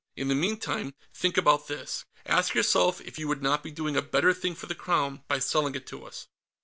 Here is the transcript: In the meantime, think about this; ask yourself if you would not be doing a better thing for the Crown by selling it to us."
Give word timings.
In 0.15 0.29
the 0.29 0.33
meantime, 0.33 0.95
think 1.13 1.37
about 1.37 1.67
this; 1.67 2.05
ask 2.25 2.55
yourself 2.55 3.01
if 3.01 3.19
you 3.19 3.27
would 3.27 3.43
not 3.43 3.61
be 3.61 3.69
doing 3.69 3.95
a 3.95 4.01
better 4.01 4.33
thing 4.33 4.55
for 4.55 4.65
the 4.65 4.73
Crown 4.73 5.21
by 5.27 5.37
selling 5.37 5.75
it 5.75 5.85
to 5.85 6.03
us." 6.07 6.27